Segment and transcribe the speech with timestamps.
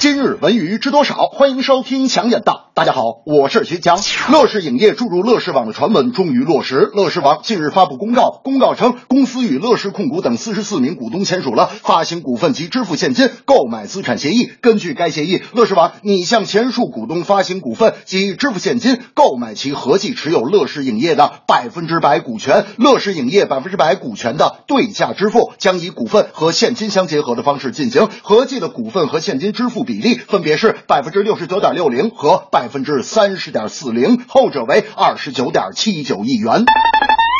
[0.00, 1.26] 今日文娱知多少？
[1.26, 2.70] 欢迎收听强眼道。
[2.72, 3.98] 大家好，我是徐强。
[4.30, 6.88] 乐视影业注入乐视网的传闻终于落实。
[6.94, 14.48] 乐视网近日发布公告，公告称公司与乐视控股等四十四名股东签署了发行股份及支付现金购买资产协议。
[14.60, 22.66] 根据该协议，乐视网拟向前述股东发行股份及支付现金，购买其合计持有乐视影业的百分之百股权。
[22.76, 36.66] 乐视影业百分之百股权的对价支付将以股份和现金相结合的方式进行，合计的股份和现金支付比例分别是百分之六十九点六零和百分之三十点四零，后者为二十九点七九亿元。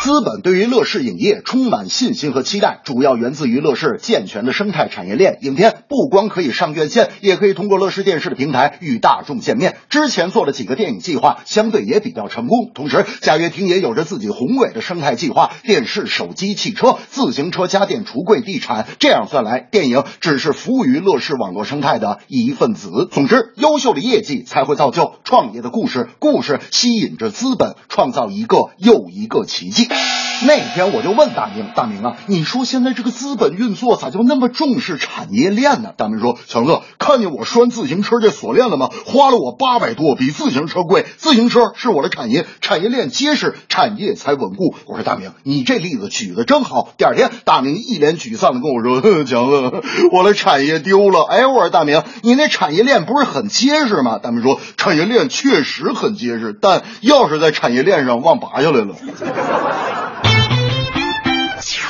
[0.00, 5.38] 资本对于乐视影业充满信心和期待，主要源自于乐视健全的生态产业链。
[5.42, 9.76] 影片不光可以上院线，也可以通过乐视电视的平台与大众见面。
[9.90, 12.70] 之前做了几个电影计划，相对也比较成功。
[12.74, 18.86] 同时，贾跃亭也有着自己宏伟的生态计划：电视、手机、汽车、自行车、家电、橱柜、地产。
[19.00, 23.08] 这样算来，电影只是服务于乐视网络生态的一份子。
[23.10, 29.87] 总之，优秀的业绩才会造就创业的故事，故事吸引着资本，创造一个又一个奇迹。
[30.46, 35.92] 那天我就问大明，大明啊，你说现在这个资本运作咋就那么重视产业链呢？
[35.96, 38.88] 大明说，强哥，看见我拴自行车这锁链了吗？
[39.06, 41.06] 花了我八百多，比自行车贵。
[41.16, 44.74] 自行车是我的产业，产业链结实，产业才稳固。
[44.86, 46.90] 我说大明，你这例子举的真好。
[46.96, 51.24] 第二天，大明一脸沮丧的跟我说，强哥，我的产业丢了。
[51.28, 54.18] 哎，我说大明，你那产业链不是很结实吗？
[54.18, 58.94] 大明说，产业链确实很结实，但钥匙在产业链上忘拔下来了。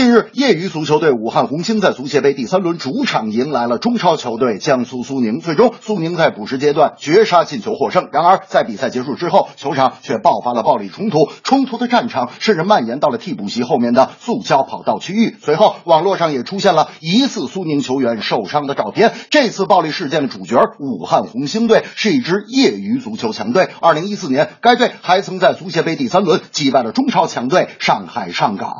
[0.00, 8.08] 近日，业余足球队武汉红星在足协杯第三轮主场迎来了中超球队江苏苏宁，最终苏宁在补时阶段绝杀进球获胜。
[8.10, 15.36] 然而，在比赛结束之后，球场却爆发了暴力冲突，冲突的战场甚至蔓延到了替补席后面的塑胶跑道区域。
[15.42, 19.12] 随后，网络上也出现了疑似苏宁球员受伤的照片。
[19.28, 23.68] 这次暴力事件的主角武汉红星队是一支业余足球强队。
[23.82, 28.78] 二零一四年，该队还曾在足协杯第三轮击败了中超强队上海上港。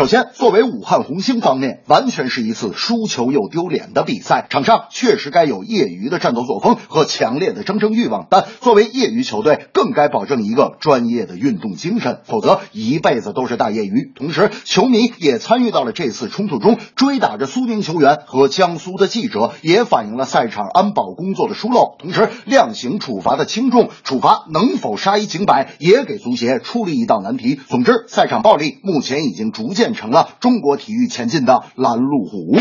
[0.00, 4.46] 首先，作为武汉红星方面，完全是一次输球又丢脸的比赛。
[4.48, 14.10] 场上确实该有业余的战斗作风和强烈的争争欲望，但作为业余球队，更该保证一个专业的运动精神，否则一辈子都是大业余。
[14.16, 21.96] 同时，球迷也参与到了这次冲突中，追打着苏宁球员和江苏的记者，也反映了赛场安保工作的疏漏。
[21.98, 27.60] 同时，量刑处罚的轻重，处罚能否杀一儆百，也给足协出了一道难题。
[27.68, 29.89] 总之，赛场暴力目前已经逐渐。
[29.90, 32.56] 变成了中国体育前进的拦路虎。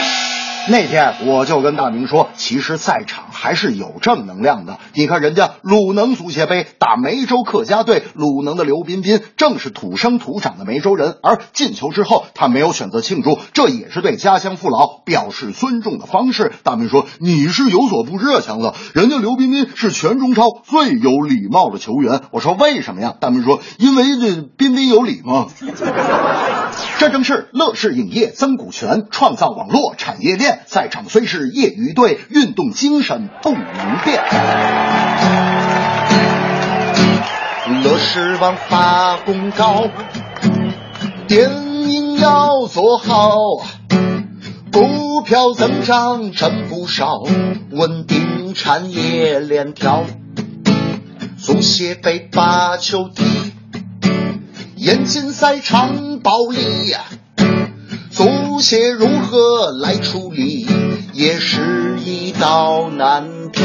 [0.68, 4.78] 那天我就跟大明说，其实赛场还是有正能量的。
[4.94, 16.52] 你看人家鲁能足协杯打梅州客家队，鲁能的刘彬彬正是土生土长的梅州人，而进球之后他没有选择庆祝，这也是对家乡父老表示尊重的方式。
[16.64, 22.22] 大明说你是有所不知啊，强子，人家刘彬彬是全中超最有礼貌的球员。
[22.32, 23.16] 我说为什么呀？
[23.20, 25.48] 大明说因为这彬彬有礼嘛。
[27.00, 30.64] 这正是乐视影业增股权，创造网络产业链。
[30.66, 34.22] 赛场虽是业余队，运动精神不能变。
[37.84, 39.88] 乐视网发公告，
[41.26, 41.50] 电
[41.88, 43.32] 影要做好，
[44.74, 47.24] 股票增长真不少，
[47.72, 50.04] 稳定产业链条，
[51.38, 53.24] 足协杯把球踢，
[54.82, 56.96] 严禁赛场暴力。
[58.12, 60.66] 足协如何来处理，
[61.12, 63.62] 也是一道难题。